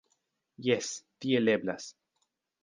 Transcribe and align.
Jes, 0.67 0.89
tiel 1.25 1.53
eblas. 1.57 1.91